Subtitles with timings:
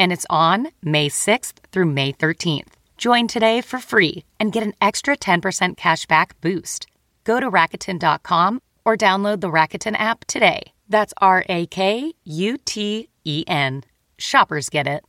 [0.00, 2.72] and it's on May 6th through May 13th.
[2.96, 6.86] Join today for free and get an extra 10% cashback boost.
[7.24, 10.72] Go to Rakuten.com or download the Rakuten app today.
[10.88, 13.84] That's R A K U T E N.
[14.18, 15.04] Shoppers get it.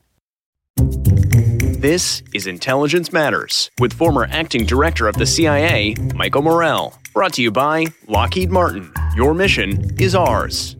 [1.81, 6.93] This is Intelligence Matters with former acting director of the CIA, Michael Morell.
[7.13, 8.93] Brought to you by Lockheed Martin.
[9.15, 10.75] Your mission is ours.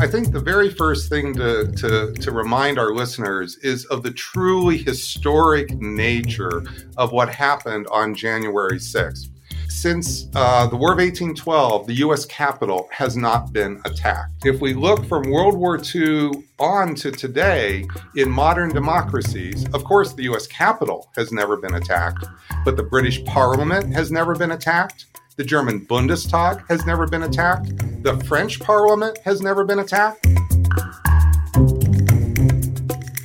[0.00, 4.10] I think the very first thing to, to, to, remind our listeners is of the
[4.10, 6.64] truly historic nature
[6.96, 9.28] of what happened on January 6th.
[9.68, 12.26] Since uh, the War of 1812, the U.S.
[12.26, 14.44] Capitol has not been attacked.
[14.44, 20.12] If we look from World War II on to today, in modern democracies, of course,
[20.12, 20.48] the U.S.
[20.48, 22.26] Capitol has never been attacked,
[22.64, 25.06] but the British Parliament has never been attacked.
[25.36, 27.76] The German Bundestag has never been attacked.
[28.04, 30.24] The French Parliament has never been attacked.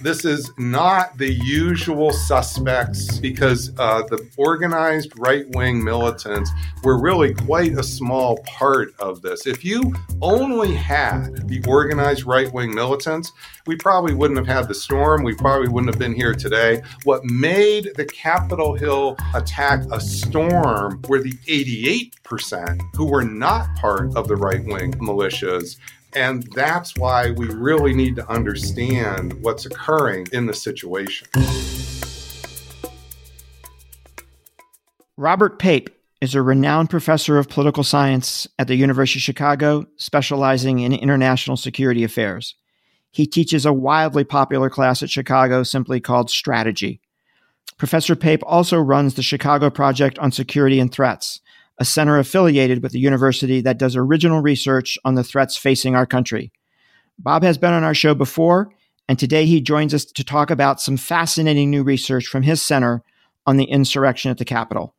[0.02, 6.50] This is not the usual suspects because uh, the organized right wing militants
[6.84, 9.46] were really quite a small part of this.
[9.46, 13.34] If you only had the organized right wing militants,
[13.68, 15.22] we probably wouldn't have had the storm.
[15.22, 16.82] We probably wouldn't have been here today.
[17.04, 24.16] What made the Capitol Hill attack a storm were the 88% who were not part
[24.16, 25.76] of the right wing militias
[26.14, 31.28] and that's why we really need to understand what's occurring in the situation.
[35.18, 35.90] Robert Pape
[36.22, 41.58] is a renowned professor of political science at the University of Chicago, specializing in international
[41.58, 42.56] security affairs.
[43.12, 47.02] He teaches a wildly popular class at Chicago simply called Strategy.
[47.78, 51.40] Professor Pape also runs the Chicago Project on Security and Threats,
[51.80, 56.06] a center affiliated with the university that does original research on the threats facing our
[56.06, 56.52] country.
[57.18, 58.72] Bob has been on our show before,
[59.08, 63.02] and today he joins us to talk about some fascinating new research from his center
[63.46, 64.94] on the insurrection at the Capitol.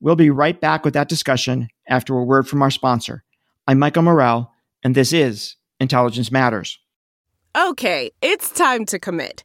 [0.00, 3.24] We'll be right back with that discussion after a word from our sponsor.
[3.66, 4.50] I'm Michael Morell,
[4.82, 6.78] and this is Intelligence Matters.
[7.56, 9.44] Okay, it's time to commit.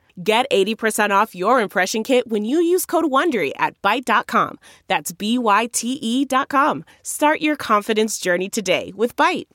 [0.23, 4.59] Get 80% off your impression kit when you use code WONDERY at Byte.com.
[4.87, 6.83] That's B-Y-T-E dot com.
[7.03, 9.47] Start your confidence journey today with Byte.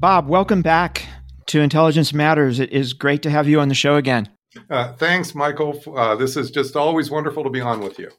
[0.00, 1.06] Bob, welcome back
[1.46, 2.60] to Intelligence Matters.
[2.60, 4.28] It is great to have you on the show again.
[4.70, 5.82] Uh, thanks, Michael.
[5.96, 8.10] Uh, this is just always wonderful to be on with you.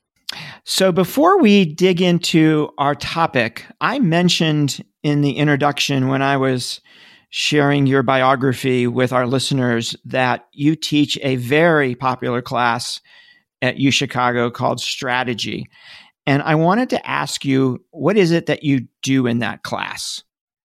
[0.64, 6.82] So, before we dig into our topic, I mentioned in the introduction when I was
[7.30, 13.02] sharing your biography with our listeners that you teach a very popular class
[13.62, 15.70] at U Chicago called Strategy.
[16.26, 20.24] And I wanted to ask you, what is it that you do in that class?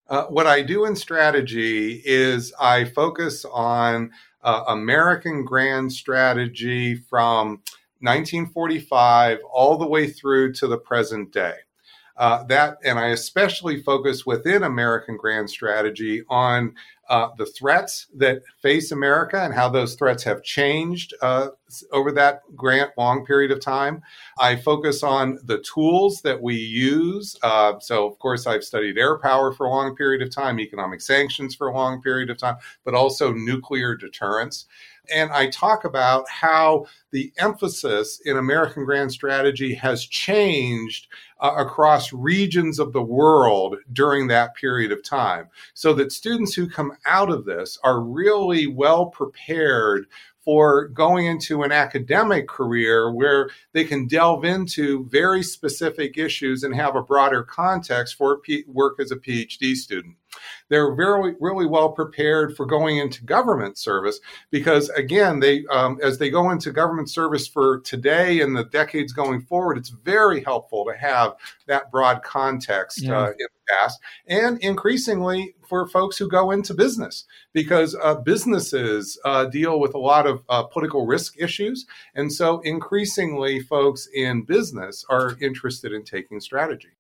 [0.09, 4.11] Uh, what I do in strategy is I focus on
[4.43, 7.63] uh, American grand strategy from
[8.01, 11.55] 1945 all the way through to the present day.
[12.17, 16.75] Uh, that and I especially focus within American Grand Strategy on
[17.09, 21.49] uh, the threats that face America and how those threats have changed uh,
[21.91, 24.01] over that grant long period of time.
[24.39, 27.37] I focus on the tools that we use.
[27.43, 31.01] Uh, so, of course, I've studied air power for a long period of time, economic
[31.01, 34.67] sanctions for a long period of time, but also nuclear deterrence.
[35.13, 41.09] And I talk about how the emphasis in American Grand Strategy has changed
[41.43, 46.69] uh, across regions of the world during that period of time so that students who
[46.69, 50.07] come out of this are really well prepared
[50.45, 56.75] for going into an academic career where they can delve into very specific issues and
[56.75, 60.17] have a broader context for work as a PhD student.
[60.69, 64.19] They're very, really well prepared for going into government service
[64.51, 69.13] because, again, they um, as they go into government service for today and the decades
[69.13, 71.35] going forward, it's very helpful to have
[71.73, 73.19] that broad context yeah.
[73.19, 79.19] uh, in the past, and increasingly for folks who go into business because uh, businesses
[79.25, 84.43] uh, deal with a lot of uh, political risk issues, and so increasingly folks in
[84.43, 86.91] business are interested in taking strategy.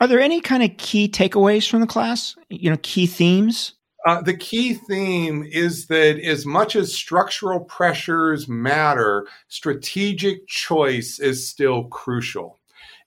[0.00, 2.36] Are there any kind of key takeaways from the class?
[2.48, 3.74] You know, key themes?
[4.04, 11.48] Uh, the key theme is that as much as structural pressures matter, strategic choice is
[11.48, 12.58] still crucial.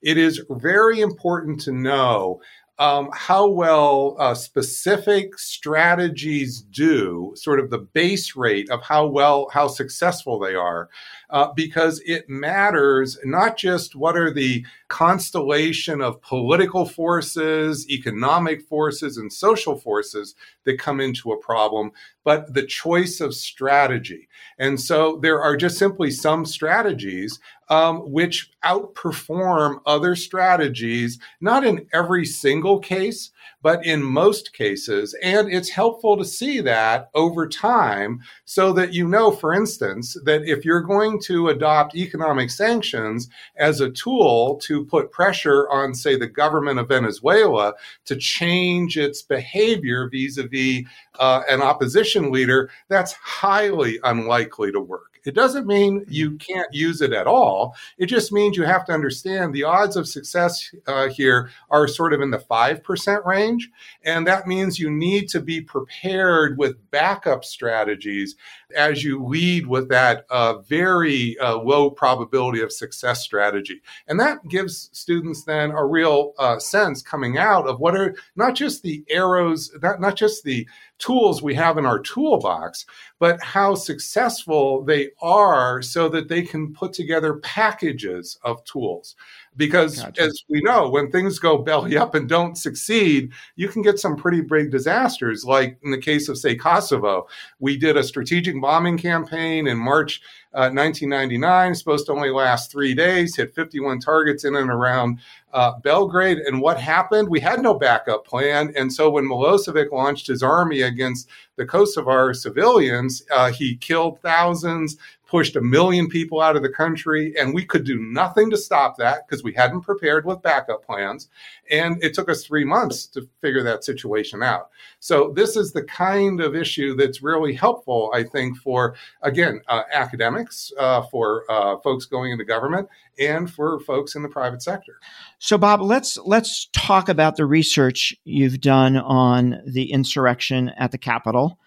[0.06, 2.40] It is very important to know
[2.78, 9.48] um, how well uh, specific strategies do, sort of the base rate of how well,
[9.52, 10.90] how successful they are,
[11.30, 19.16] uh, because it matters not just what are the constellation of political forces, economic forces,
[19.16, 20.34] and social forces
[20.64, 21.90] that come into a problem,
[22.24, 24.28] but the choice of strategy.
[24.58, 31.86] And so there are just simply some strategies um, which outperform other strategies, not in
[31.92, 33.32] every single case,
[33.62, 35.16] but in most cases.
[35.22, 40.44] And it's helpful to see that over time so that you know, for instance, that
[40.44, 46.16] if you're going to adopt economic sanctions as a tool to put pressure on, say,
[46.16, 47.74] the government of Venezuela
[48.04, 50.84] to change its behavior vis a vis
[51.20, 55.15] an opposition leader, that's highly unlikely to work.
[55.26, 56.36] It doesn't mean you mm-hmm.
[56.36, 57.74] can't use it at all.
[57.98, 62.12] It just means you have to understand the odds of success uh, here are sort
[62.12, 63.70] of in the 5% range.
[64.04, 68.36] And that means you need to be prepared with backup strategies
[68.76, 73.80] as you lead with that uh, very uh, low probability of success strategy.
[74.08, 78.54] And that gives students then a real uh, sense coming out of what are not
[78.54, 80.66] just the arrows, not, not just the
[80.98, 82.86] tools we have in our toolbox,
[83.18, 89.14] but how successful they are so that they can put together packages of tools.
[89.56, 90.22] Because gotcha.
[90.22, 94.16] as we know, when things go belly up and don't succeed, you can get some
[94.16, 95.44] pretty big disasters.
[95.44, 97.26] Like in the case of, say, Kosovo,
[97.58, 100.20] we did a strategic bombing campaign in March
[100.56, 105.18] uh, 1999, supposed to only last three days, hit 51 targets in and around
[105.52, 106.38] uh, Belgrade.
[106.38, 107.28] And what happened?
[107.28, 108.72] We had no backup plan.
[108.74, 114.96] And so when Milosevic launched his army against the Kosovar civilians, uh, he killed thousands,
[115.26, 118.96] pushed a million people out of the country, and we could do nothing to stop
[118.96, 121.28] that because we hadn't prepared with backup plans.
[121.70, 124.70] And it took us three months to figure that situation out.
[125.00, 129.82] So, this is the kind of issue that's really helpful, I think, for, again, uh,
[129.92, 132.88] academics, uh, for uh, folks going into government,
[133.18, 135.00] and for folks in the private sector.
[135.38, 140.98] So, Bob, let's let's talk about the research you've done on the insurrection at the
[140.98, 141.58] Capitol.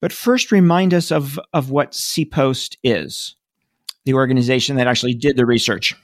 [0.00, 3.36] But first, remind us of, of what CPOST is,
[4.04, 5.94] the organization that actually did the research.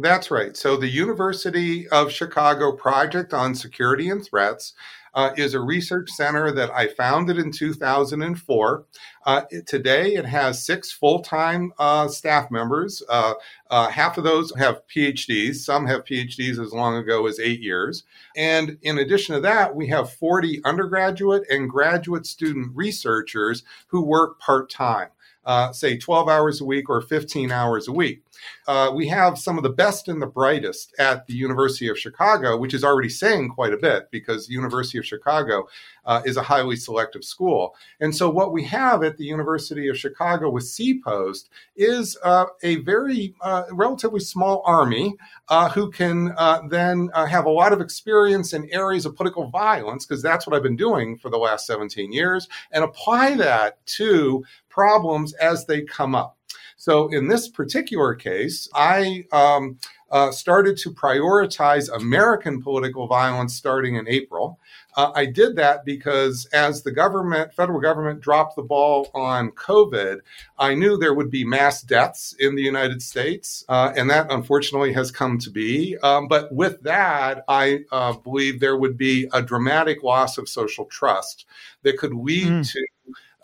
[0.00, 0.56] That's right.
[0.56, 4.72] So, the University of Chicago Project on Security and Threats
[5.12, 8.84] uh, is a research center that I founded in 2004.
[9.26, 13.02] Uh, it, today, it has six full time uh, staff members.
[13.10, 13.34] Uh,
[13.68, 15.56] uh, half of those have PhDs.
[15.56, 18.04] Some have PhDs as long ago as eight years.
[18.34, 24.40] And in addition to that, we have 40 undergraduate and graduate student researchers who work
[24.40, 25.08] part time
[25.44, 28.22] uh, say 12 hours a week or 15 hours a week.
[28.70, 32.56] Uh, we have some of the best and the brightest at the University of Chicago,
[32.56, 35.66] which is already saying quite a bit because the University of Chicago
[36.04, 37.74] uh, is a highly selective school.
[37.98, 42.76] And so, what we have at the University of Chicago with CPOST is uh, a
[42.76, 45.16] very uh, relatively small army
[45.48, 50.06] uh, who can uh, then have a lot of experience in areas of political violence,
[50.06, 54.44] because that's what I've been doing for the last 17 years, and apply that to
[54.68, 56.36] problems as they come up.
[56.80, 59.76] So in this particular case, I um,
[60.10, 64.58] uh, started to prioritize American political violence starting in April.
[64.96, 70.20] Uh, I did that because as the government, federal government, dropped the ball on COVID,
[70.58, 74.94] I knew there would be mass deaths in the United States, uh, and that unfortunately
[74.94, 75.98] has come to be.
[75.98, 80.86] Um, but with that, I uh, believe there would be a dramatic loss of social
[80.86, 81.44] trust
[81.82, 82.72] that could lead mm.
[82.72, 82.86] to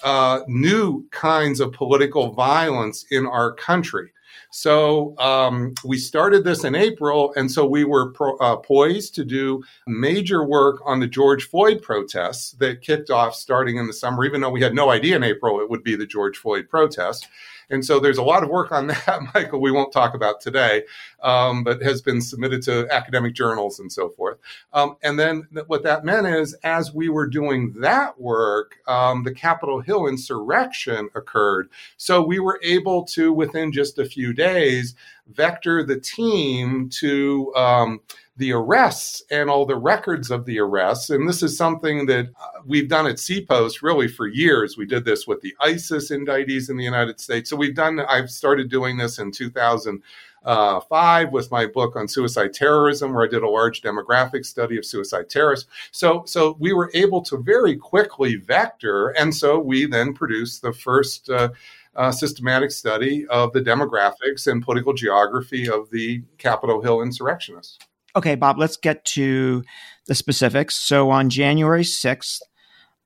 [0.02, 4.10] uh, new kinds of political violence in our country.
[4.50, 9.24] So um, we started this in April, and so we were pro- uh, poised to
[9.24, 14.24] do major work on the George Floyd protests that kicked off starting in the summer,
[14.24, 17.26] even though we had no idea in April it would be the George Floyd protests.
[17.70, 20.84] And so there's a lot of work on that, Michael, we won't talk about today,
[21.22, 24.38] um, but has been submitted to academic journals and so forth.
[24.72, 29.34] Um, and then what that meant is, as we were doing that work, um, the
[29.34, 31.68] Capitol Hill insurrection occurred.
[31.96, 34.94] So we were able to, within just a few days,
[35.28, 38.00] vector the team to um,
[38.36, 41.10] the arrests and all the records of the arrests.
[41.10, 44.76] And this is something that uh, we've done at CPOST really for years.
[44.76, 47.48] We did this with the ISIS indictees in the United States.
[47.48, 50.02] So we've done, I've started doing this in 2005
[50.44, 54.84] uh, with my book on suicide terrorism, where I did a large demographic study of
[54.84, 55.68] suicide terrorists.
[55.90, 59.08] So, so we were able to very quickly vector.
[59.08, 61.30] And so we then produced the first.
[61.30, 61.50] Uh,
[61.96, 67.78] uh, systematic study of the demographics and political geography of the Capitol Hill insurrectionists.
[68.14, 69.62] Okay, Bob, let's get to
[70.06, 70.76] the specifics.
[70.76, 72.40] So on January 6th,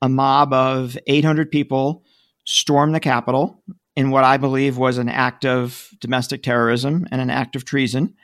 [0.03, 2.05] a mob of 800 people
[2.45, 3.63] stormed the Capitol
[3.97, 8.15] in what I believe was an act of domestic terrorism and an act of treason.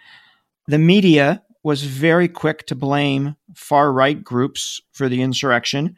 [0.68, 5.96] The media was very quick to blame far right groups for the insurrection.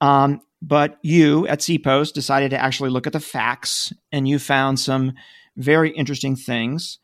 [0.00, 4.80] Um, but you at CPOST decided to actually look at the facts and you found
[4.80, 5.14] some
[5.56, 6.98] very interesting things.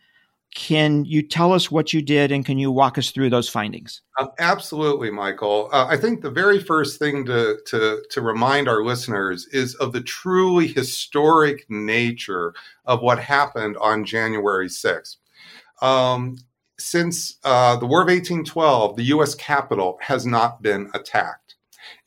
[0.54, 4.02] Can you tell us what you did and can you walk us through those findings?
[4.18, 5.70] Uh, absolutely, Michael.
[5.72, 9.92] Uh, I think the very first thing to, to, to remind our listeners is of
[9.92, 12.52] the truly historic nature
[12.84, 15.16] of what happened on January 6th.
[15.80, 16.36] Um,
[16.78, 19.34] since uh, the War of 1812, the U.S.
[19.34, 21.41] Capitol has not been attacked.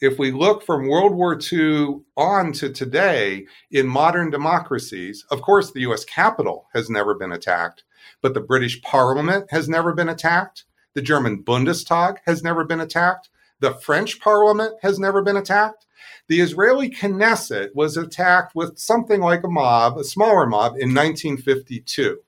[0.02, 5.72] If we look from World War II on to today in modern democracies, of course,
[5.72, 7.86] the US Capitol has never been attacked,
[8.22, 10.66] but the British Parliament has never been attacked.
[10.96, 13.30] The German Bundestag has never been attacked.
[13.62, 15.86] The French Parliament has never been attacked.
[16.28, 22.20] The Israeli Knesset was attacked with something like a mob, a smaller mob, in 1952.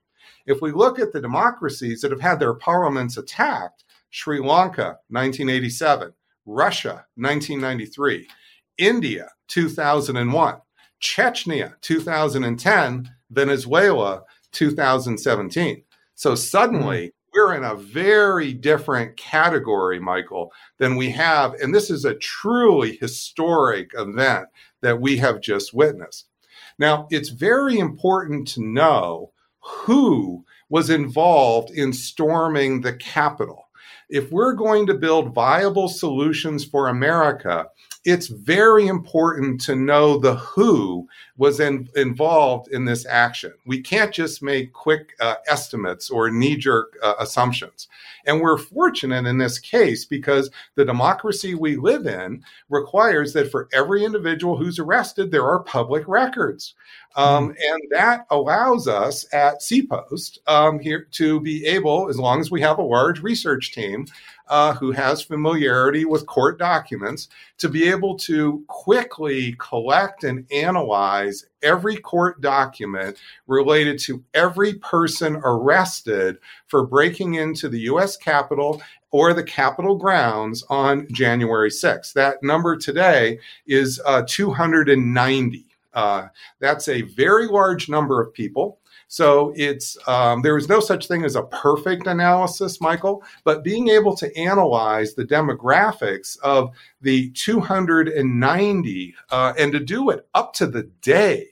[0.45, 6.13] If we look at the democracies that have had their parliaments attacked, Sri Lanka, 1987,
[6.47, 8.27] Russia, 1993,
[8.77, 10.55] India, 2001,
[11.01, 14.23] Chechnya, 2010, Venezuela,
[14.53, 15.83] 2017.
[16.15, 17.29] So suddenly, mm-hmm.
[17.33, 21.53] we're in a very different category, Michael, than we have.
[21.55, 24.47] And this is a truly historic event
[24.81, 26.27] that we have just witnessed.
[26.79, 33.66] Now, it's very important to know who was involved in storming the Capitol
[34.09, 37.67] if we're going to build viable solutions for America,
[38.07, 43.51] it's very important to know the who was in, involved in this action.
[43.65, 47.89] We can't just make quick uh, estimates or knee jerk uh, assumptions.
[48.25, 53.67] And we're fortunate in this case because the democracy we live in requires that for
[53.73, 56.75] every individual who's arrested, there are public records.
[57.17, 57.57] Um, mm-hmm.
[57.59, 62.61] and that allows us at CPOST um, here to be able, as long as we
[62.61, 64.07] have a large research team,
[64.49, 67.27] uh, who has familiarity with court documents
[67.57, 75.41] to be able to quickly collect and analyze every court document related to every person
[75.43, 76.37] arrested
[76.67, 78.15] for breaking into the U.S.
[78.15, 82.13] Capitol or the Capitol grounds on January 6th.
[82.13, 85.65] That number today is uh, 290.
[85.93, 86.27] Uh,
[86.59, 88.79] that's a very large number of people.
[89.07, 93.87] So it's um, there is no such thing as a perfect analysis, Michael, but being
[93.87, 96.71] able to analyze the demographics of
[97.01, 101.47] the 290 uh, and to do it up to the day.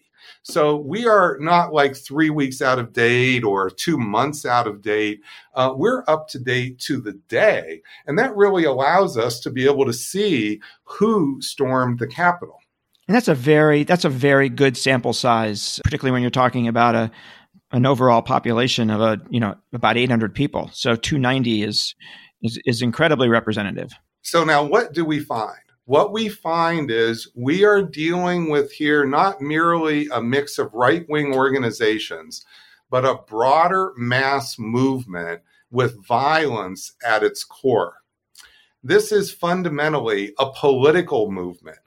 [0.48, 4.82] So we are not like three weeks out of date or two months out of
[4.84, 5.22] date.
[5.56, 7.82] Uh, we're up to date to the day.
[8.06, 12.60] And that really allows us to be able to see who stormed the Capitol.
[13.08, 16.94] And that's a very that's a very good sample size, particularly when you're talking about
[16.94, 17.12] a
[17.72, 20.70] an overall population of a you know about 800 people.
[20.74, 21.96] So 290 is
[22.42, 23.92] is, is incredibly representative.
[24.22, 25.58] So now, what do we find?
[25.86, 31.08] what we find is we are dealing with here not merely a mix of right
[31.08, 32.44] wing organizations,
[32.90, 37.98] but a broader mass movement with violence at its core.
[38.84, 41.78] This is fundamentally a political movement,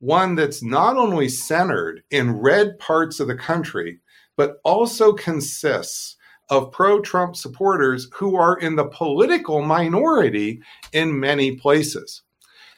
[0.00, 4.00] one that's not only centered in red parts of the country,
[4.36, 6.16] but also consists
[6.50, 10.60] of pro Trump supporters who are in the political minority
[10.92, 12.22] in many places.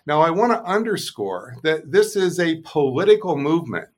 [0.07, 3.89] Now, I want to underscore that this is a political movement.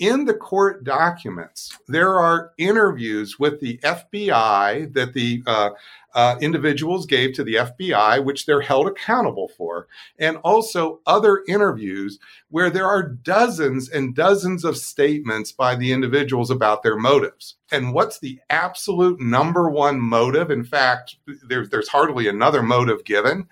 [0.00, 5.70] In the court documents, there are interviews with the FBI that the uh,
[6.14, 9.86] uh, individuals gave to the FBI, which they're held accountable for,
[10.18, 12.18] and also other interviews
[12.50, 17.54] where there are dozens and dozens of statements by the individuals about their motives.
[17.70, 20.50] And what's the absolute number one motive?
[20.50, 21.16] In fact,
[21.48, 23.48] there's, there's hardly another motive given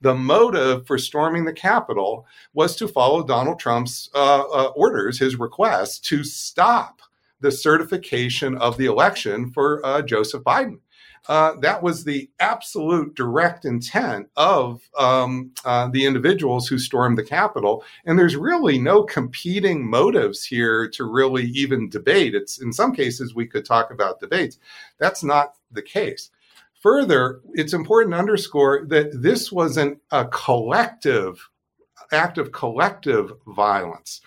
[0.00, 5.38] the motive for storming the Capitol was to follow Donald Trump's uh, uh, orders, his
[5.38, 7.00] request to stop
[7.40, 10.78] the certification of the election for uh, Joseph Biden.
[11.28, 17.22] Uh, that was the absolute direct intent of um, uh, the individuals who stormed the
[17.22, 17.84] Capitol.
[18.06, 22.34] And there's really no competing motives here to really even debate.
[22.34, 24.58] It's in some cases we could talk about debates.
[24.98, 26.30] That's not the case.
[26.80, 31.50] Further, it's important to underscore that this was an, a collective
[32.10, 34.22] act of collective violence.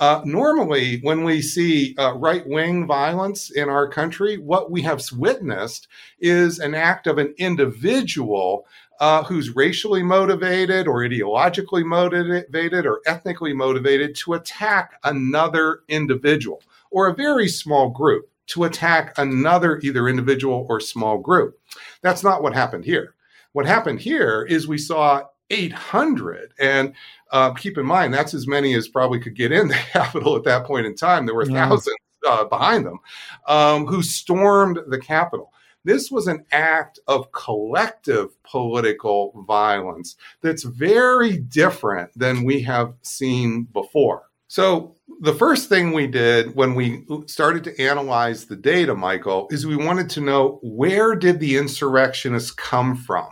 [0.00, 5.02] Uh, normally, when we see uh, right wing violence in our country, what we have
[5.12, 5.86] witnessed
[6.18, 8.66] is an act of an individual
[9.00, 17.08] uh, who's racially motivated or ideologically motivated or ethnically motivated to attack another individual or
[17.08, 21.58] a very small group to attack another either individual or small group.
[22.02, 23.14] That's not what happened here.
[23.52, 26.94] What happened here is we saw 800 and
[27.30, 30.44] uh, keep in mind that's as many as probably could get in the Capitol at
[30.44, 31.68] that point in time there were yeah.
[31.68, 31.96] thousands
[32.28, 32.98] uh, behind them
[33.46, 35.52] um, who stormed the Capitol
[35.84, 43.64] this was an act of collective political violence that's very different than we have seen
[43.72, 49.48] before so the first thing we did when we started to analyze the data, Michael,
[49.50, 53.28] is we wanted to know where did the insurrectionists come from?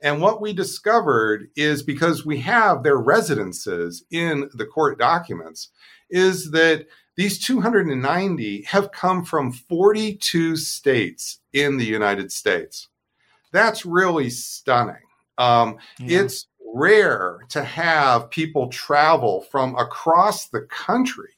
[0.00, 5.70] And what we discovered is because we have their residences in the court documents,
[6.10, 6.86] is that
[7.16, 12.88] these 290 have come from 42 states in the United States.
[13.52, 14.96] That's really stunning.
[15.36, 16.22] Um, yeah.
[16.22, 21.30] It's rare to have people travel from across the country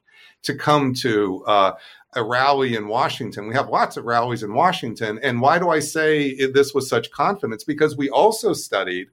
[0.42, 1.72] to come to uh,
[2.14, 3.46] a rally in Washington.
[3.46, 5.18] We have lots of rallies in Washington.
[5.22, 7.64] And why do I say this with such confidence?
[7.64, 9.08] Because we also studied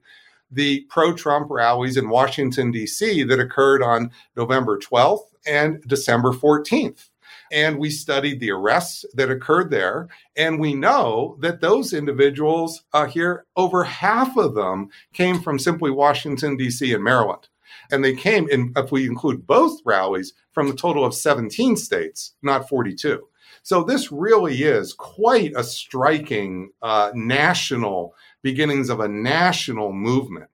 [0.50, 3.22] the pro Trump rallies in Washington, D.C.
[3.24, 7.10] that occurred on November 12th and December 14th
[7.52, 10.08] and we studied the arrests that occurred there.
[10.36, 15.90] And we know that those individuals uh, here, over half of them came from simply
[15.90, 16.92] Washington, D.C.
[16.92, 17.48] and Maryland.
[17.90, 22.34] And they came in, if we include both rallies, from a total of 17 states,
[22.42, 23.28] not 42.
[23.62, 30.48] So this really is quite a striking uh, national beginnings of a national movement.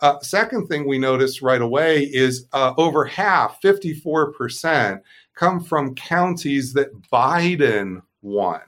[0.00, 5.00] Uh, second thing we noticed right away is uh, over half, 54%,
[5.34, 8.60] come from counties that Biden won.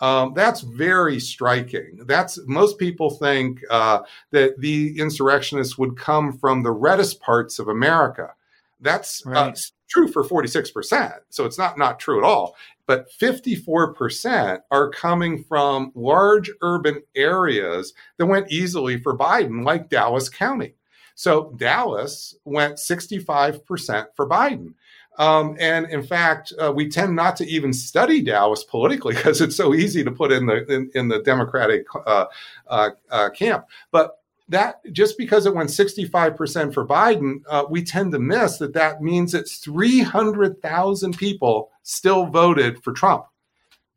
[0.00, 2.00] Um, that's very striking.
[2.06, 4.00] That's most people think uh,
[4.32, 8.34] that the insurrectionists would come from the reddest parts of America.
[8.80, 9.52] That's uh, right.
[9.52, 11.20] uh, true for 46%.
[11.30, 12.56] So it's not not true at all.
[12.86, 20.28] But 54% are coming from large urban areas that went easily for Biden, like Dallas
[20.28, 20.74] County.
[21.14, 24.74] So Dallas went 65% for Biden.
[25.18, 29.56] Um, and in fact, uh, we tend not to even study Dallas politically because it's
[29.56, 32.26] so easy to put in the in, in the Democratic uh,
[32.68, 33.66] uh, uh camp.
[33.90, 38.74] But that just because it went 65% for Biden, uh, we tend to miss that
[38.74, 43.24] that means that 300,000 people still voted for Trump.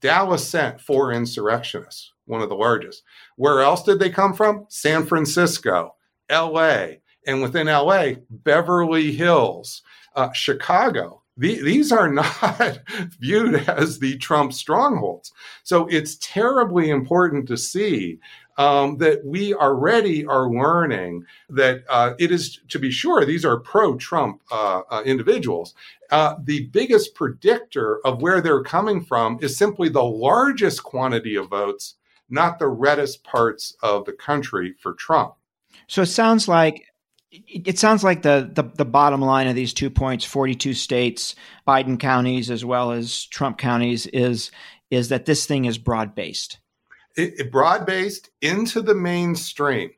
[0.01, 3.03] Dallas sent four insurrectionists, one of the largest.
[3.35, 4.65] Where else did they come from?
[4.69, 5.95] San Francisco,
[6.29, 6.87] LA,
[7.25, 9.81] and within LA, Beverly Hills
[10.15, 11.21] uh, Chicago.
[11.37, 12.79] The, these are not
[13.19, 15.31] viewed as the Trump strongholds.
[15.63, 18.19] So it's terribly important to see
[18.57, 23.59] um, that we already are learning that uh, it is, to be sure, these are
[23.59, 25.73] pro Trump uh, uh, individuals.
[26.11, 31.49] Uh, the biggest predictor of where they're coming from is simply the largest quantity of
[31.49, 31.95] votes,
[32.29, 35.33] not the reddest parts of the country for Trump.
[35.87, 36.85] So it sounds like
[37.47, 41.35] it sounds like the, the, the bottom line of these two points 42 states
[41.67, 44.51] biden counties as well as trump counties is
[44.91, 46.59] is that this thing is broad based
[47.15, 49.91] it, it broad based into the mainstream.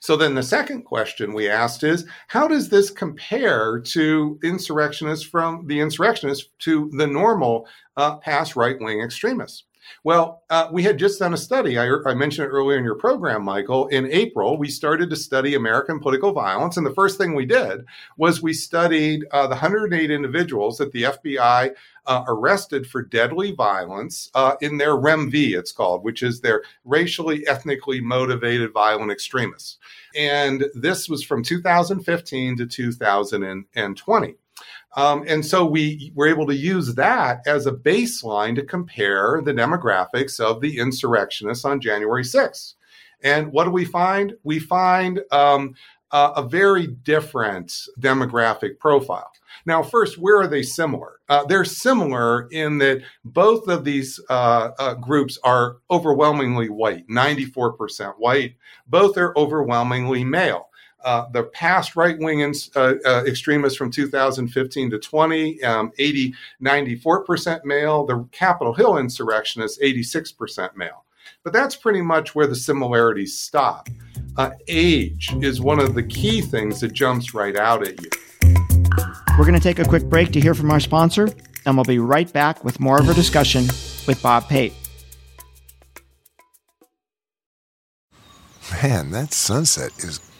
[0.00, 5.66] So then the second question we asked is how does this compare to insurrectionists from
[5.66, 9.64] the insurrectionists to the normal uh, past right wing extremists
[10.02, 11.78] well, uh, we had just done a study.
[11.78, 13.86] I, I, mentioned it earlier in your program, Michael.
[13.88, 16.76] In April, we started to study American political violence.
[16.76, 17.84] And the first thing we did
[18.16, 21.74] was we studied uh, the 108 individuals that the FBI
[22.06, 27.46] uh, arrested for deadly violence uh, in their REMV, it's called, which is their racially,
[27.46, 29.78] ethnically motivated violent extremists.
[30.14, 34.34] And this was from 2015 to 2020.
[34.96, 39.52] Um, and so we were able to use that as a baseline to compare the
[39.52, 42.74] demographics of the insurrectionists on January 6th.
[43.22, 44.34] And what do we find?
[44.44, 45.74] We find um,
[46.12, 49.30] a very different demographic profile.
[49.66, 51.20] Now, first, where are they similar?
[51.28, 58.14] Uh, they're similar in that both of these uh, uh groups are overwhelmingly white, 94%
[58.18, 58.56] white.
[58.86, 60.68] Both are overwhelmingly male.
[61.04, 62.42] Uh, the past right wing
[62.74, 68.06] uh, uh, extremists from 2015 to 20, um, 80, 94% male.
[68.06, 71.04] The Capitol Hill insurrectionists, 86% male.
[71.42, 73.90] But that's pretty much where the similarities stop.
[74.38, 78.08] Uh, age is one of the key things that jumps right out at you.
[79.38, 81.28] We're going to take a quick break to hear from our sponsor,
[81.66, 83.66] and we'll be right back with more of our discussion
[84.06, 84.72] with Bob Pape.
[88.82, 90.18] Man, that sunset is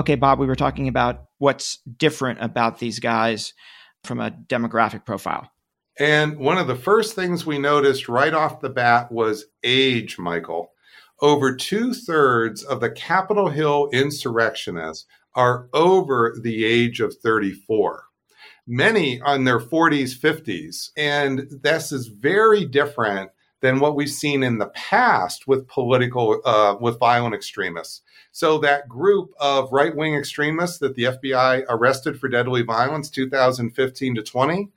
[0.00, 3.52] Okay, Bob, we were talking about what's different about these guys
[4.02, 5.50] from a demographic profile.
[5.98, 10.72] And one of the first things we noticed right off the bat was age, Michael.
[11.20, 18.04] Over two thirds of the Capitol Hill insurrectionists are over the age of 34.
[18.66, 20.92] Many on their 40s, 50s.
[20.96, 26.76] And this is very different than what we've seen in the past with political, uh,
[26.80, 28.02] with violent extremists.
[28.32, 34.14] So that group of right wing extremists that the FBI arrested for deadly violence 2015
[34.14, 34.68] to 20,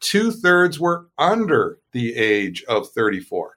[0.00, 3.56] two thirds were under the age of 34.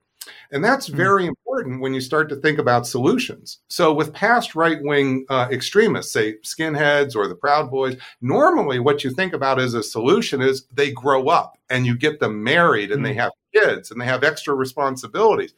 [0.52, 0.96] And that's hmm.
[0.96, 3.60] very important when you start to think about solutions.
[3.68, 9.04] So, with past right wing uh, extremists, say skinheads or the Proud Boys, normally what
[9.04, 12.92] you think about as a solution is they grow up and you get them married
[12.92, 13.20] and they hmm.
[13.20, 15.54] have kids and they have extra responsibilities.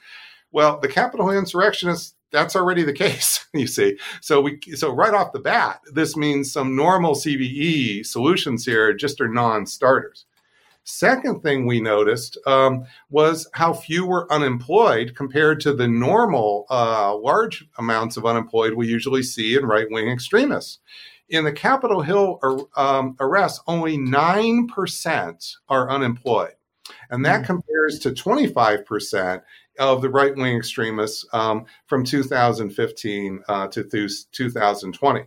[0.51, 3.97] Well, the Capitol insurrectionists, that's already the case, you see.
[4.21, 9.19] So we so right off the bat, this means some normal CVE solutions here just
[9.21, 10.25] are non-starters.
[10.87, 17.15] Second thing we noticed um, was how few were unemployed compared to the normal uh,
[17.17, 20.77] large amounts of unemployed we usually see in right wing extremists.
[21.27, 26.53] In the Capitol Hill um, arrests, only 9% are unemployed.
[27.09, 27.45] And that mm.
[27.47, 29.41] compares to 25%
[29.79, 35.23] of the right wing extremists um, from 2015 uh, to th- 2020.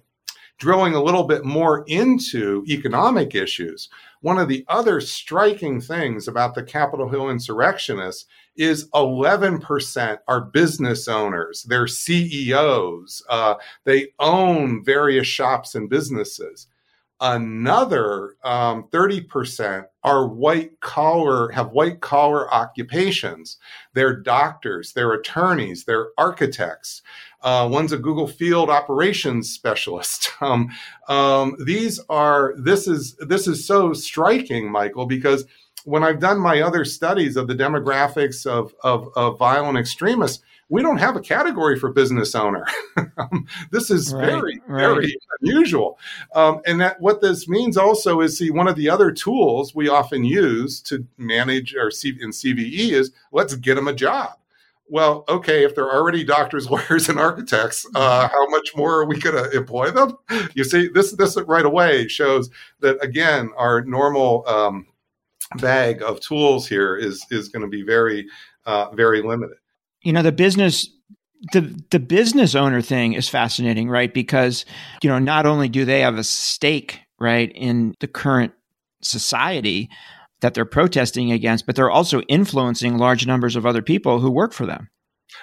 [0.59, 3.89] Drilling a little bit more into economic issues,
[4.21, 8.27] one of the other striking things about the Capitol Hill insurrectionists
[8.57, 13.55] is 11% are business owners, they're CEOs, uh,
[13.85, 16.67] they own various shops and businesses.
[17.21, 23.57] Another um, 30% are white collar, have white collar occupations.
[23.95, 27.03] They're doctors, they're attorneys, they're architects.
[27.43, 30.31] Uh, one's a Google Field operations specialist.
[30.41, 30.71] Um,
[31.09, 35.45] um, these are this is this is so striking, Michael, because
[35.85, 40.83] when I've done my other studies of the demographics of, of, of violent extremists, we
[40.83, 42.67] don't have a category for business owner.
[43.19, 44.81] um, this is right, very, right.
[44.81, 45.99] very unusual.
[46.35, 49.89] Um, and that what this means also is see one of the other tools we
[49.89, 54.33] often use to manage our C- in CVE is let's get them a job.
[54.91, 58.35] Well, okay, if they're already doctors, lawyers, and architects, uh, mm-hmm.
[58.35, 60.17] how much more are we going to employ them?
[60.55, 62.51] You see, this this right away shows
[62.81, 64.87] that again, our normal um,
[65.57, 68.27] bag of tools here is is going to be very
[68.67, 69.57] uh, very limited
[70.03, 70.89] you know the business
[71.53, 74.13] the the business owner thing is fascinating, right?
[74.13, 74.65] Because
[75.03, 78.53] you know, not only do they have a stake, right, in the current
[79.03, 79.89] society
[80.41, 84.53] that they're protesting against, but they're also influencing large numbers of other people who work
[84.53, 84.89] for them.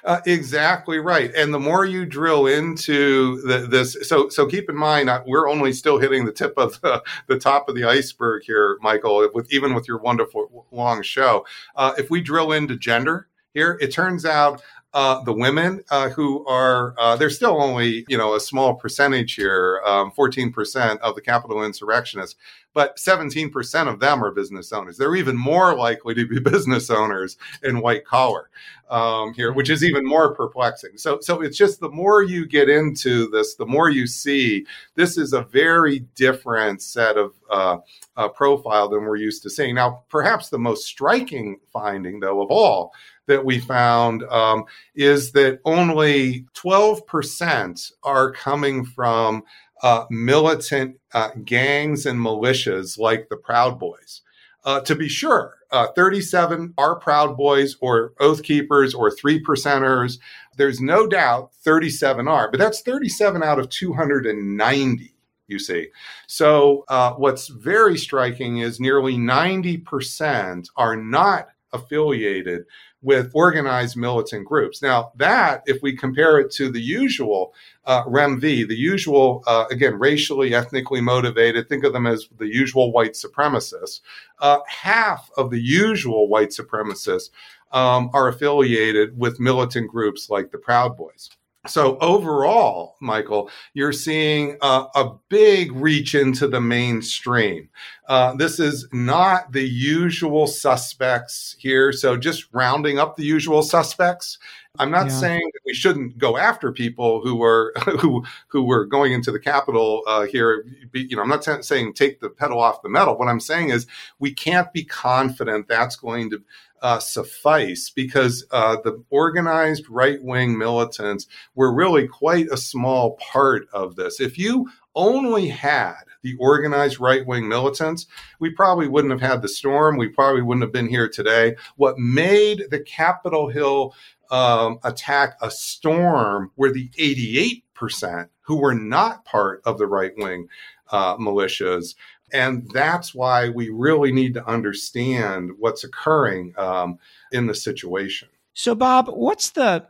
[0.03, 1.31] Uh, exactly right.
[1.35, 5.47] And the more you drill into the, this, so so keep in mind, uh, we're
[5.47, 9.29] only still hitting the tip of the, the top of the iceberg here, Michael.
[9.33, 13.91] With even with your wonderful long show, uh, if we drill into gender here, it
[13.91, 14.61] turns out
[14.93, 19.81] uh, the women uh, who are uh, still only you know a small percentage here,
[19.85, 22.35] um, fourteen um, percent of the Capitol insurrectionists,
[22.75, 24.97] but seventeen percent of them are business owners.
[24.97, 28.51] They're even more likely to be business owners in white collar
[28.89, 30.97] um, here, which is even more perplexing.
[30.97, 35.17] So, so it's just the more you get into this, the more you see this
[35.17, 37.77] is a very different set of uh,
[38.17, 39.75] uh, profile than we're used to seeing.
[39.75, 42.93] Now, perhaps the most striking finding, though, of all
[43.27, 49.43] that we found um, is that only 12% are coming from
[49.85, 54.23] uh, militant uh, gangs and militias like the Proud Boys.
[54.63, 60.17] Uh, to be sure, uh, 37 are Proud Boys or Oath Keepers or Three Percenters.
[60.57, 65.11] There's no doubt 37 are, but that's 37 out of 290
[65.47, 65.89] you see.
[66.25, 72.65] So, uh, what's very striking is nearly 90% are not affiliated
[73.05, 74.81] with organized militant groups.
[74.81, 77.53] Now, that, if we compare it to the usual
[77.85, 82.91] uh, REMV, the usual, uh, again, racially, ethnically motivated, think of them as the usual
[82.91, 84.01] white supremacists,
[84.39, 87.29] uh, half of the usual white supremacists
[87.71, 91.29] um, are affiliated with militant groups like the Proud Boys.
[91.67, 97.69] So overall, Michael, you're seeing a, a big reach into the mainstream.
[98.07, 101.91] Uh, this is not the usual suspects here.
[101.91, 104.37] So just rounding up the usual suspects.
[104.77, 105.19] I'm not yeah.
[105.19, 109.39] saying that we shouldn't go after people who were who who were going into the
[109.39, 110.65] Capitol uh, here.
[110.93, 113.17] You know, I'm not saying take the pedal off the metal.
[113.17, 113.87] What I'm saying is
[114.19, 116.43] we can't be confident that's going to
[116.85, 123.67] uh, suffice because uh, the organized right wing militants were really quite a small part
[123.73, 124.21] of this.
[124.21, 128.05] If you only had the organized right wing militants,
[128.37, 129.97] we probably wouldn't have had the storm.
[129.97, 131.55] We probably wouldn't have been here today.
[131.75, 133.95] What made the Capitol Hill
[134.29, 140.49] um, attack a storm were the 88% who were not part of the right wing
[140.91, 141.95] uh, militias
[142.33, 146.97] and that's why we really need to understand what's occurring um,
[147.31, 148.29] in the situation.
[148.53, 149.85] So, Bob, what's the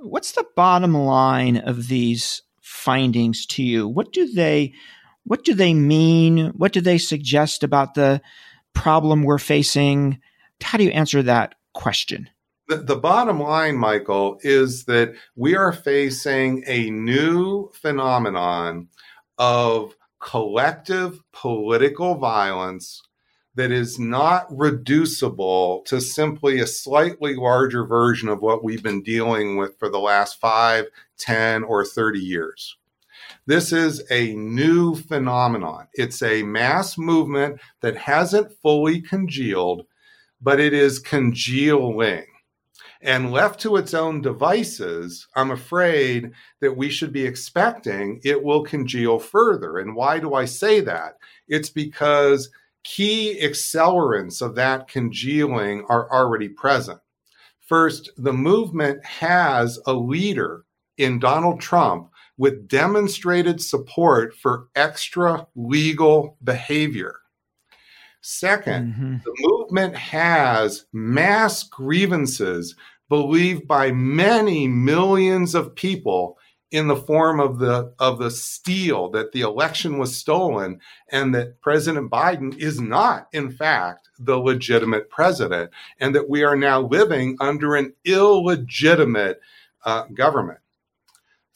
[0.00, 3.86] what's the bottom line of these findings to you?
[3.86, 4.72] What do they
[5.24, 6.48] what do they mean?
[6.56, 8.20] What do they suggest about the
[8.74, 10.20] problem we're facing?
[10.62, 12.28] How do you answer that question?
[12.68, 18.88] The, the bottom line, Michael, is that we are facing a new phenomenon
[19.38, 23.02] of collective political violence
[23.54, 29.56] that is not reducible to simply a slightly larger version of what we've been dealing
[29.56, 30.86] with for the last five,
[31.18, 32.76] ten, or 30 years.
[33.46, 35.88] This is a new phenomenon.
[35.94, 39.86] It's a mass movement that hasn't fully congealed,
[40.40, 42.26] but it is congealing.
[43.02, 48.62] And left to its own devices, I'm afraid that we should be expecting it will
[48.62, 49.78] congeal further.
[49.78, 51.16] And why do I say that?
[51.48, 52.50] It's because
[52.84, 57.00] key accelerants of that congealing are already present.
[57.60, 60.64] First, the movement has a leader
[60.98, 67.20] in Donald Trump with demonstrated support for extra legal behavior.
[68.22, 69.16] 2nd mm-hmm.
[69.24, 72.74] the movement has mass grievances
[73.10, 76.38] believed by many millions of people
[76.70, 81.60] in the form of the of the steal that the election was stolen and that
[81.60, 87.36] President Biden is not in fact the legitimate president and that we are now living
[87.40, 89.40] under an illegitimate
[89.84, 90.60] uh, government.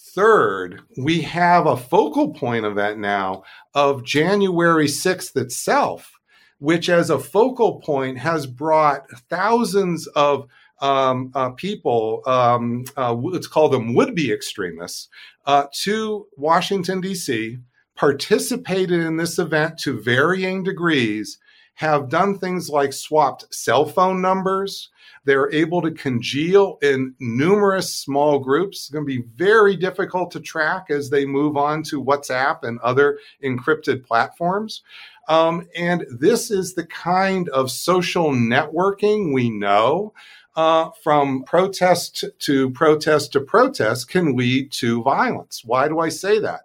[0.00, 6.10] Third, we have a focal point of that now of January 6th itself,
[6.58, 10.48] which as a focal point has brought thousands of
[10.84, 15.08] um, uh, people, um, uh, let's call them would be extremists,
[15.46, 17.56] uh, to Washington, D.C.,
[17.96, 21.38] participated in this event to varying degrees,
[21.76, 24.90] have done things like swapped cell phone numbers.
[25.24, 28.76] They're able to congeal in numerous small groups.
[28.76, 32.78] It's going to be very difficult to track as they move on to WhatsApp and
[32.80, 34.82] other encrypted platforms.
[35.28, 40.12] Um, and this is the kind of social networking we know
[40.56, 45.62] uh, from protest to protest to protest can lead to violence.
[45.64, 46.62] Why do I say that?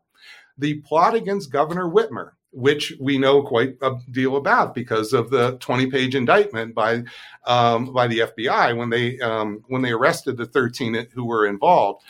[0.58, 5.58] The plot against Governor Whitmer, which we know quite a deal about because of the
[5.58, 7.04] 20-page indictment by
[7.46, 12.04] um, by the FBI when they um, when they arrested the 13 who were involved.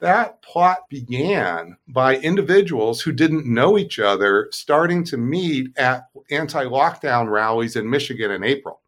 [0.00, 7.30] That plot began by individuals who didn't know each other starting to meet at anti-lockdown
[7.30, 8.80] rallies in Michigan in April.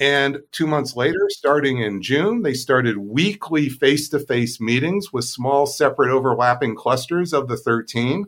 [0.00, 5.24] And two months later, starting in June, they started weekly face to face meetings with
[5.24, 8.24] small, separate, overlapping clusters of the 13.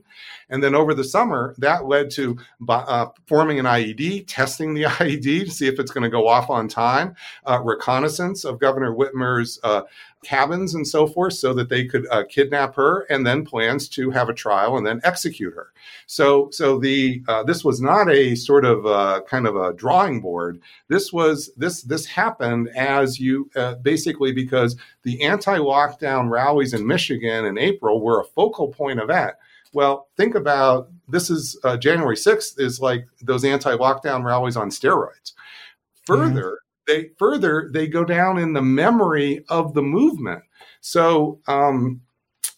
[0.48, 2.36] And then over the summer, that led to
[2.68, 6.50] uh, forming an IED, testing the IED to see if it's going to go off
[6.50, 7.14] on time,
[7.46, 9.82] uh, reconnaissance of Governor Whitmer's uh,
[10.24, 14.10] cabins and so forth so that they could uh, kidnap her and then plans to
[14.10, 15.72] have a trial and then execute her.
[16.06, 20.20] So so the uh, this was not a sort of uh, kind of a drawing
[20.20, 20.60] board.
[20.88, 27.46] This was this this happened as you uh, basically because the anti-lockdown rallies in michigan
[27.46, 29.34] in april were a focal point event
[29.72, 35.32] well think about this is uh, january 6th is like those anti-lockdown rallies on steroids.
[36.06, 36.58] Further
[36.90, 40.42] they further they go down in the memory of the movement.
[40.80, 42.00] So um,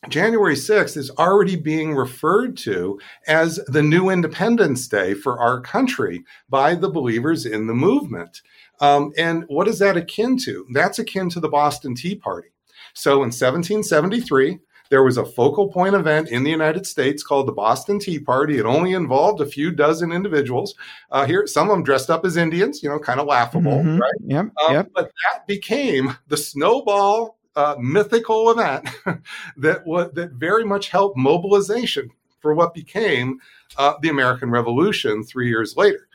[0.09, 6.25] January 6th is already being referred to as the new Independence Day for our country
[6.49, 8.43] by the believers in the movement.
[8.81, 10.67] Um, and what is that akin to?
[10.73, 12.49] That's akin to the Boston Tea Party.
[12.95, 14.59] So in 1773,
[14.93, 18.59] there was a focal point event in the United States called the Boston Tea Party.
[18.59, 20.75] It only involved a few dozen individuals.
[21.11, 23.97] Uh, here, some of them dressed up as Indians, you know, kind of laughable, mm-hmm.
[23.97, 24.13] right?
[24.27, 24.91] Yep, um, yep.
[24.95, 28.87] But that became the snowball uh, mythical event
[29.57, 33.41] that what that very much helped mobilization for what became
[33.79, 36.07] uh, the American Revolution three years later.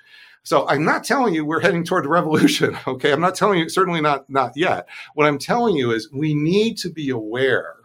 [0.44, 2.78] So I'm not telling you we're heading toward a revolution.
[2.88, 4.88] Okay, I'm not telling you certainly not not yet.
[5.16, 7.78] What I'm telling you is we need to be aware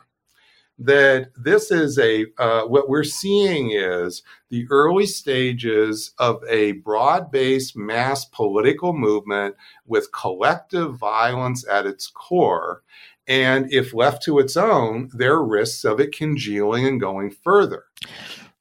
[0.85, 7.77] that this is a uh, what we're seeing is the early stages of a broad-based
[7.77, 9.55] mass political movement
[9.87, 12.83] with collective violence at its core.
[13.29, 17.85] And if left to its own there are risks of it congealing and going further.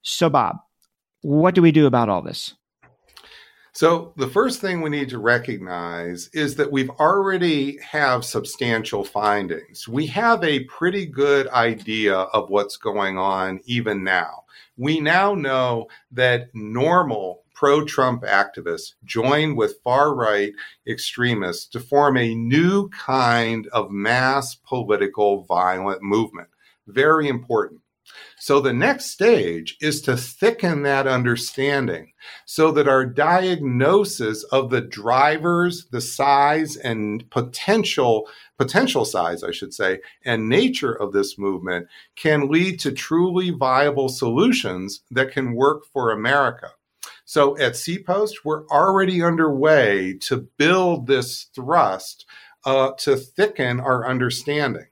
[0.02, 0.56] So bob
[1.22, 2.54] what do we do about all this
[3.72, 9.88] so the first thing we need to recognize is that we've already have substantial findings.
[9.88, 14.44] We have a pretty good idea of what's going on even now.
[14.76, 20.52] We now know that normal pro Trump activists join with far right
[20.86, 26.48] extremists to form a new kind of mass political violent movement.
[26.88, 27.81] Very important.
[28.42, 32.10] So the next stage is to thicken that understanding
[32.44, 38.28] so that our diagnosis of the drivers, the size and potential
[38.58, 44.08] potential size, I should say, and nature of this movement can lead to truly viable
[44.08, 46.72] solutions that can work for America.
[47.24, 52.26] So at CPost, we're already underway to build this thrust
[52.64, 54.86] uh, to thicken our understanding.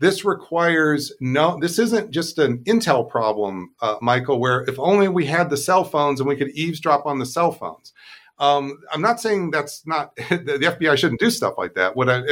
[0.00, 5.26] This requires no, this isn't just an Intel problem, uh, Michael, where if only we
[5.26, 7.92] had the cell phones and we could eavesdrop on the cell phones.
[8.38, 11.96] Um, I'm not saying that's not the FBI shouldn't do stuff like that.
[11.96, 12.22] What I,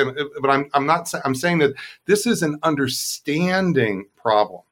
[0.41, 1.75] but I'm I'm not I'm saying that
[2.05, 4.63] this is an understanding problem.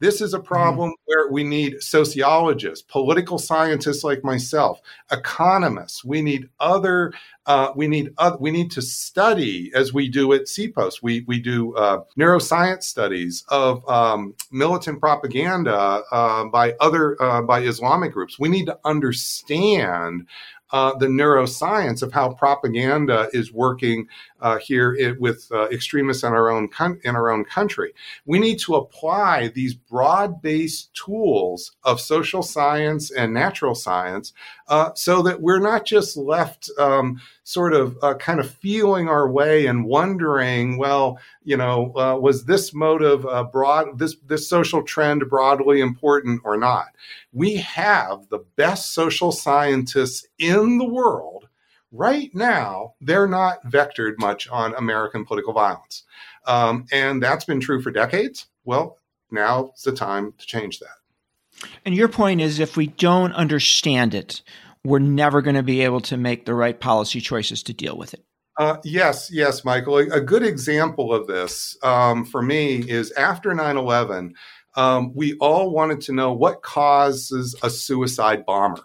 [0.00, 0.46] This is a mm-hmm.
[0.46, 1.02] problem mm-hmm.
[1.04, 4.80] where we need sociologists, political scientists like myself,
[5.12, 6.04] economists.
[6.04, 7.12] We need other.
[7.46, 11.02] Uh, we need other, we need to study as we do at CPost.
[11.02, 17.60] We we do uh, neuroscience studies of um, militant propaganda uh, by other uh, by
[17.60, 18.38] Islamic groups.
[18.38, 20.26] We need to understand
[20.72, 24.06] uh, the neuroscience of how propaganda is working
[24.40, 27.92] uh, here it, with uh, extremists in our own con- in our own country.
[28.24, 34.32] We need to apply these broad-based tools of social science and natural science
[34.68, 39.30] uh, so that we're not just left um, sort of uh, kind of feeling our
[39.30, 45.24] way and wondering, well, you know, uh, was this motive broad, this this social trend
[45.28, 46.86] broadly important or not?
[47.32, 51.48] We have the best social scientists in the world
[51.92, 56.04] right now, they're not vectored much on American political violence.
[56.46, 58.46] Um, and that's been true for decades.
[58.64, 58.98] Well,
[59.30, 61.68] now's the time to change that.
[61.84, 64.42] And your point is if we don't understand it,
[64.84, 68.14] we're never going to be able to make the right policy choices to deal with
[68.14, 68.24] it.
[68.58, 69.98] Uh, yes, yes, Michael.
[69.98, 74.34] A, a good example of this um, for me is after 9 11,
[74.76, 78.82] um, we all wanted to know what causes a suicide bomber.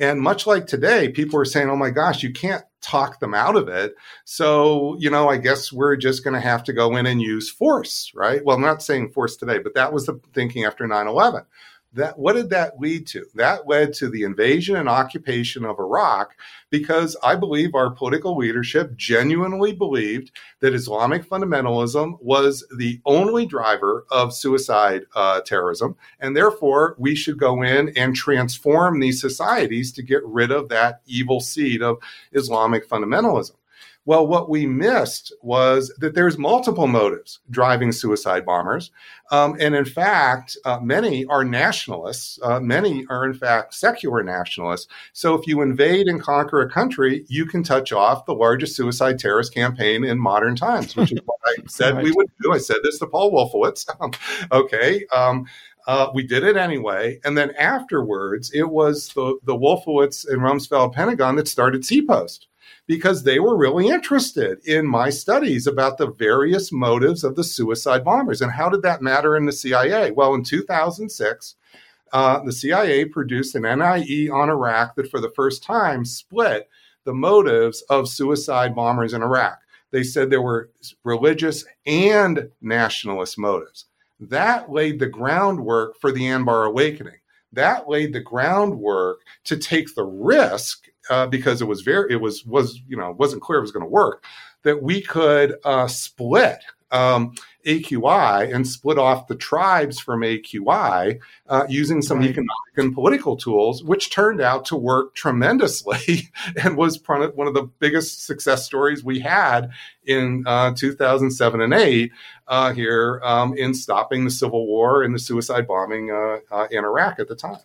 [0.00, 3.56] And much like today, people are saying, oh my gosh, you can't talk them out
[3.56, 3.94] of it.
[4.24, 7.50] So, you know, I guess we're just going to have to go in and use
[7.50, 8.44] force, right?
[8.44, 11.42] Well, I'm not saying force today, but that was the thinking after 9 11
[11.92, 13.26] that what did that lead to?
[13.34, 16.34] That led to the invasion and occupation of iraq
[16.70, 20.30] because i believe our political leadership genuinely believed
[20.60, 27.38] that islamic fundamentalism was the only driver of suicide uh, terrorism and therefore we should
[27.38, 31.98] go in and transform these societies to get rid of that evil seed of
[32.32, 33.52] islamic fundamentalism
[34.04, 38.90] well, what we missed was that there's multiple motives driving suicide bombers.
[39.30, 42.38] Um, and in fact, uh, many are nationalists.
[42.42, 44.88] Uh, many are, in fact, secular nationalists.
[45.12, 49.18] So if you invade and conquer a country, you can touch off the largest suicide
[49.18, 52.04] terrorist campaign in modern times, which is what I said right.
[52.04, 52.54] we would do.
[52.54, 53.86] I said this to Paul Wolfowitz.
[54.52, 55.04] okay.
[55.12, 55.44] Um,
[55.86, 57.18] uh, we did it anyway.
[57.24, 62.46] And then afterwards, it was the, the Wolfowitz and Rumsfeld Pentagon that started CPOST
[62.88, 68.02] because they were really interested in my studies about the various motives of the suicide
[68.02, 68.40] bombers.
[68.40, 70.10] And how did that matter in the CIA?
[70.10, 71.54] Well, in 2006,
[72.14, 76.70] uh, the CIA produced an NIE on Iraq that for the first time split
[77.04, 79.58] the motives of suicide bombers in Iraq.
[79.90, 80.70] They said there were
[81.04, 83.84] religious and nationalist motives.
[84.18, 87.20] That laid the groundwork for the Anbar Awakening.
[87.52, 92.44] That laid the groundwork to take the risk uh, because it was very it was
[92.44, 94.24] was you know wasn't clear it was going to work
[94.62, 97.34] that we could uh, split um,
[97.66, 102.30] AQI and split off the tribes from AQI uh, using some right.
[102.30, 106.30] economic and political tools, which turned out to work tremendously
[106.62, 109.70] and was one of the biggest success stories we had
[110.04, 112.12] in uh, 2007 and 8
[112.46, 116.84] uh, here um, in stopping the civil war and the suicide bombing uh, uh, in
[116.84, 117.60] Iraq at the time.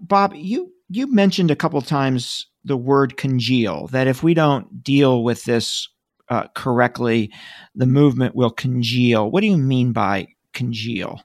[0.00, 5.22] Bob, you you mentioned a couple times the word congeal, that if we don't deal
[5.22, 5.88] with this
[6.28, 7.32] uh, correctly,
[7.74, 9.30] the movement will congeal.
[9.30, 11.20] What do you mean by congeal?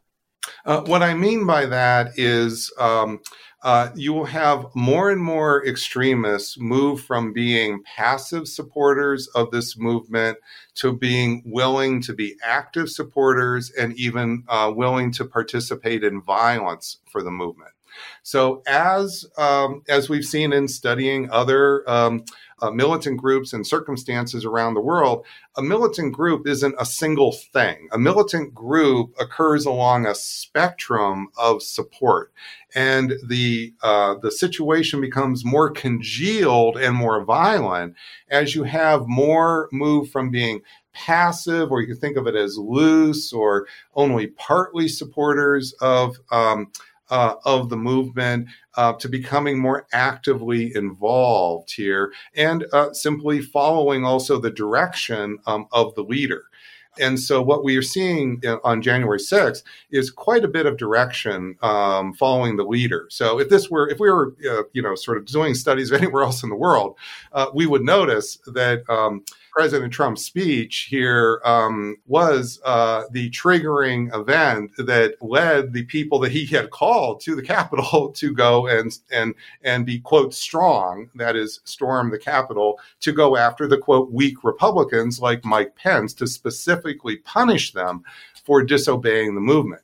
[0.65, 3.19] Uh, what I mean by that is um,
[3.63, 9.77] uh, you will have more and more extremists move from being passive supporters of this
[9.77, 10.37] movement
[10.75, 16.97] to being willing to be active supporters and even uh, willing to participate in violence
[17.09, 17.71] for the movement.
[18.23, 22.25] So as um, as we've seen in studying other um,
[22.63, 25.25] uh, militant groups and circumstances around the world,
[25.57, 27.89] a militant group isn't a single thing.
[27.91, 32.31] A militant group occurs along a spectrum of support,
[32.73, 37.95] and the uh, the situation becomes more congealed and more violent
[38.29, 40.61] as you have more move from being
[40.93, 46.17] passive, or you can think of it as loose or only partly supporters of.
[46.31, 46.71] Um,
[47.09, 54.05] uh, of the movement uh, to becoming more actively involved here and uh, simply following
[54.05, 56.45] also the direction um, of the leader.
[56.99, 60.77] And so, what we are seeing uh, on January 6th is quite a bit of
[60.77, 63.07] direction um, following the leader.
[63.09, 66.23] So, if this were, if we were, uh, you know, sort of doing studies anywhere
[66.23, 66.95] else in the world,
[67.31, 69.23] uh, we would notice that um,
[69.53, 76.31] President Trump's speech here um, was uh, the triggering event that led the people that
[76.31, 81.35] he had called to the Capitol to go and and and be quote strong, that
[81.35, 86.25] is, storm the Capitol to go after the quote weak Republicans like Mike Pence to
[86.25, 88.03] specifically punish them
[88.43, 89.81] for disobeying the movement.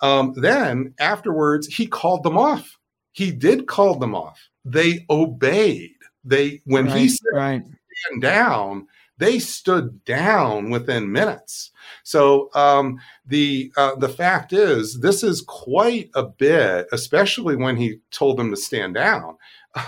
[0.00, 2.76] Um, then afterwards, he called them off.
[3.12, 4.48] He did call them off.
[4.64, 5.94] They obeyed.
[6.24, 7.62] They when right, he said right.
[7.64, 8.88] stand down,
[9.22, 11.70] they stood down within minutes.
[12.02, 17.98] So um, the uh, the fact is, this is quite a bit, especially when he
[18.10, 19.36] told them to stand down.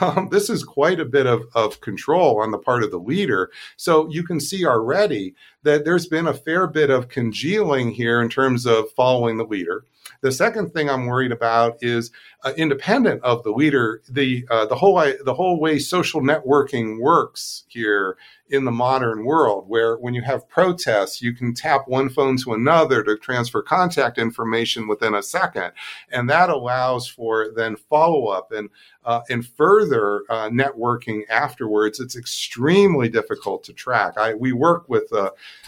[0.00, 3.50] Um, this is quite a bit of, of control on the part of the leader.
[3.76, 8.28] So you can see already that there's been a fair bit of congealing here in
[8.28, 9.84] terms of following the leader.
[10.20, 12.10] The second thing I'm worried about is
[12.44, 17.64] uh, independent of the leader, the uh, the whole the whole way social networking works
[17.68, 18.16] here
[18.50, 22.52] in the modern world, where when you have protests, you can tap one phone to
[22.52, 25.72] another to transfer contact information within a second,
[26.10, 28.68] and that allows for then follow up and
[29.04, 32.00] uh, and further uh, networking afterwards.
[32.00, 34.18] It's extremely difficult to track.
[34.18, 35.12] I, we work with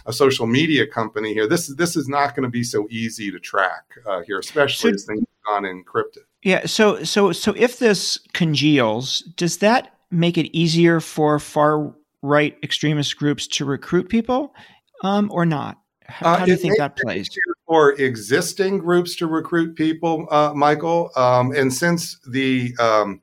[0.06, 1.46] a, social media company here.
[1.46, 4.90] This is this is not going to be so easy to track uh, here, especially
[4.90, 6.24] so, as things have gone encrypted.
[6.42, 6.66] Yeah.
[6.66, 13.16] So so so if this congeals, does that make it easier for far right extremist
[13.16, 14.54] groups to recruit people,
[15.02, 15.78] um, or not?
[16.08, 17.28] How, uh, do you think that plays?
[17.66, 23.20] For existing groups to recruit people, uh, Michael, um, and since the um,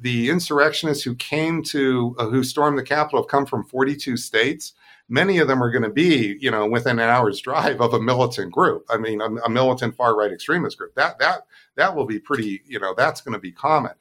[0.00, 4.72] the insurrectionists who came to uh, who stormed the Capitol have come from 42 states.
[5.10, 8.00] Many of them are going to be, you know, within an hour's drive of a
[8.00, 8.86] militant group.
[8.88, 10.94] I mean, a, a militant far right extremist group.
[10.94, 11.42] That that
[11.76, 13.92] that will be pretty, you know, that's going to be common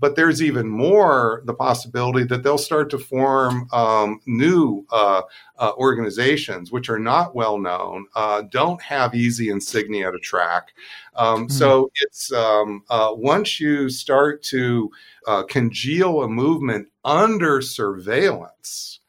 [0.00, 5.20] but there's even more the possibility that they'll start to form um, new uh,
[5.58, 10.72] uh, organizations which are not well known, uh, don't have easy insignia to track.
[11.14, 11.52] Um, mm-hmm.
[11.52, 14.90] So it's um, uh, once you start to
[15.26, 18.99] uh, congeal a movement under surveillance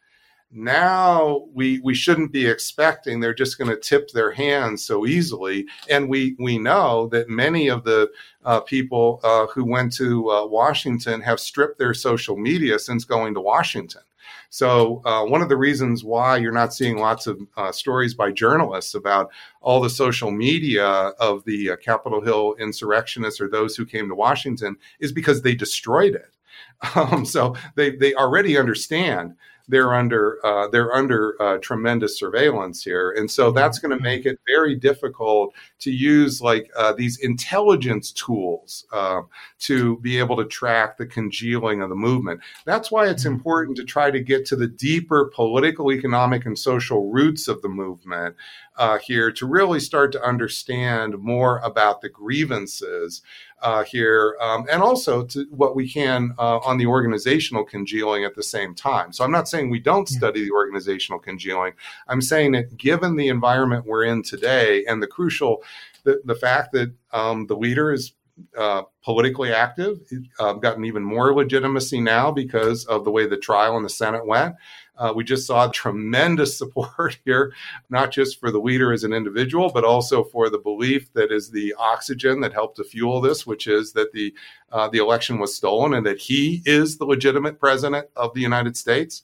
[0.52, 5.66] now we we shouldn't be expecting they're just going to tip their hands so easily.
[5.90, 8.12] And we we know that many of the
[8.44, 13.34] uh, people uh, who went to uh, washington have stripped their social media since going
[13.34, 14.02] to washington.
[14.50, 18.34] So uh, one of the reasons why you're not seeing lots of uh, stories by
[18.34, 19.32] journalists about
[19.62, 24.16] all the social media of the uh, capitol hill insurrectionists or those who came to
[24.16, 26.36] washington is because they destroyed it.
[26.96, 29.36] Um, so they, they already understand
[29.72, 34.04] they're under uh, they're under uh, tremendous surveillance here, and so that's going to mm-hmm.
[34.04, 39.28] make it very difficult to use like uh, these intelligence tools um,
[39.60, 42.42] to be able to track the congealing of the movement.
[42.66, 43.36] That's why it's mm-hmm.
[43.36, 47.70] important to try to get to the deeper political, economic, and social roots of the
[47.70, 48.36] movement
[48.78, 53.22] uh, here to really start to understand more about the grievances
[53.62, 58.36] uh, here, um, and also to what we can uh, on the organizational congealing at
[58.36, 59.14] the same time.
[59.14, 61.74] So I'm not saying we don't study the organizational congealing.
[62.08, 65.64] I'm saying that given the environment we're in today and the crucial,
[66.04, 68.14] the, the fact that um, the leader is
[68.58, 70.00] uh, politically active,
[70.40, 74.26] uh, gotten even more legitimacy now because of the way the trial in the Senate
[74.26, 74.56] went.
[74.98, 77.54] Uh, we just saw tremendous support here,
[77.90, 81.50] not just for the leader as an individual, but also for the belief that is
[81.50, 84.34] the oxygen that helped to fuel this, which is that the
[84.72, 88.78] uh, the election was stolen and that he is the legitimate president of the United
[88.78, 89.24] States.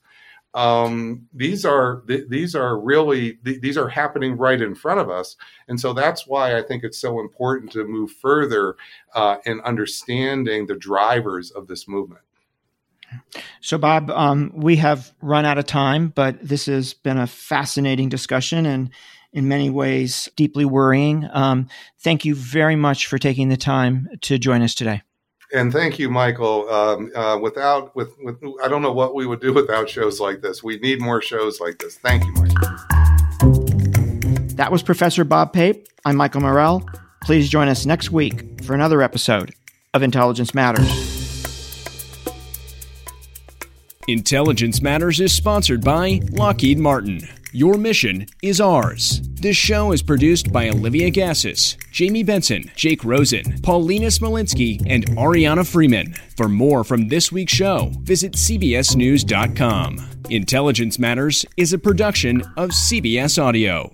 [0.54, 5.10] Um, these are th- these are really th- these are happening right in front of
[5.10, 5.36] us,
[5.68, 8.76] and so that's why I think it's so important to move further
[9.14, 12.22] uh, in understanding the drivers of this movement.
[13.62, 18.10] So, Bob, um, we have run out of time, but this has been a fascinating
[18.10, 18.90] discussion and
[19.34, 21.28] in many ways deeply worrying.
[21.32, 21.68] Um,
[22.00, 25.04] thank you very much for taking the time to join us today.
[25.54, 26.70] And thank you, Michael.
[26.70, 30.42] Um, uh, without, with, with, I don't know what we would do without shows like
[30.42, 30.62] this.
[30.64, 31.98] We need more shows like this.
[31.98, 32.68] Thank you, Michael.
[34.56, 35.88] That was Professor Bob Pape.
[36.04, 36.86] I'm Michael Morell.
[37.22, 39.54] Please join us next week for another episode
[39.94, 41.17] of Intelligence Matters.
[44.10, 47.20] Intelligence Matters is sponsored by Lockheed Martin.
[47.52, 49.22] Your mission is ours.
[49.34, 55.70] This show is produced by Olivia Gazis, Jamie Benson, Jake Rosen, Paulina Smolinski, and Ariana
[55.70, 56.14] Freeman.
[56.38, 60.10] For more from this week's show, visit CBSNews.com.
[60.30, 63.94] Intelligence Matters is a production of CBS Audio.